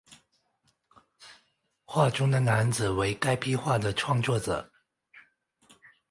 [1.85, 4.71] 画中的男子为该壁画的创作者。